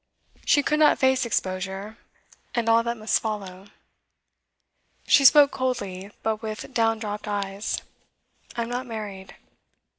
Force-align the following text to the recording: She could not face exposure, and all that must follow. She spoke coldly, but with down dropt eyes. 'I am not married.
She 0.45 0.63
could 0.63 0.79
not 0.79 0.97
face 0.97 1.27
exposure, 1.27 1.95
and 2.55 2.67
all 2.67 2.81
that 2.81 2.97
must 2.97 3.19
follow. 3.21 3.67
She 5.05 5.23
spoke 5.23 5.51
coldly, 5.51 6.09
but 6.23 6.41
with 6.41 6.73
down 6.73 6.97
dropt 6.97 7.27
eyes. 7.27 7.83
'I 8.55 8.63
am 8.63 8.69
not 8.69 8.87
married. 8.87 9.35